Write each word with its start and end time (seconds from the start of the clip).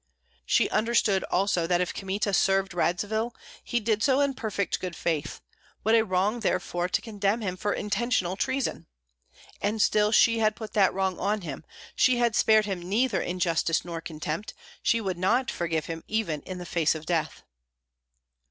She 0.47 0.67
understood 0.71 1.23
also 1.25 1.67
that 1.67 1.79
if 1.79 1.93
Kmita 1.93 2.33
served 2.33 2.73
Radzivill 2.73 3.35
he 3.63 3.79
did 3.79 4.01
so 4.01 4.19
in 4.19 4.33
perfect 4.33 4.79
good 4.79 4.95
faith; 4.95 5.41
what 5.83 5.93
a 5.93 6.01
wrong 6.01 6.39
therefore 6.39 6.89
to 6.89 7.01
condemn 7.03 7.41
him 7.41 7.55
for 7.55 7.71
intentional 7.71 8.35
treason! 8.35 8.87
And 9.61 9.79
still 9.79 10.11
she 10.11 10.39
had 10.39 10.55
put 10.55 10.73
that 10.73 10.91
wrong 10.95 11.19
on 11.19 11.41
him, 11.41 11.63
she 11.95 12.17
had 12.17 12.35
spared 12.35 12.65
him 12.65 12.81
neither 12.81 13.21
injustice 13.21 13.85
nor 13.85 14.01
contempt, 14.01 14.55
she 14.81 14.99
would 14.99 15.19
not 15.19 15.51
forgive 15.51 15.85
him 15.85 16.03
even 16.07 16.41
in 16.47 16.57
the 16.57 16.65
face 16.65 16.95
of 16.95 17.05
death. 17.05 17.43